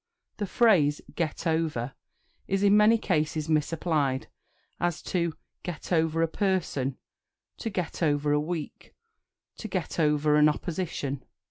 The 0.37 0.47
phrase 0.47 0.99
"get 1.13 1.45
over" 1.45 1.93
is 2.47 2.63
in 2.63 2.75
many 2.75 2.97
cases 2.97 3.47
misapplied, 3.47 4.29
as, 4.79 4.99
to 5.03 5.35
"get 5.61 5.91
over 5.91 6.23
a 6.23 6.27
person," 6.27 6.97
to 7.59 7.69
"get 7.69 8.01
over 8.01 8.31
a 8.31 8.39
week," 8.39 8.95
to 9.57 9.67
"get 9.67 9.99
over 9.99 10.37
an 10.37 10.49
opposition." 10.49 11.23